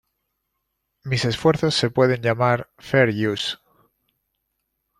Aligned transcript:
Mis 1.05 1.25
esfuerzos 1.25 1.75
se 1.75 1.91
pueden 1.91 2.23
llamar 2.23 2.67
'fair 2.79 3.09
use'". 3.09 3.59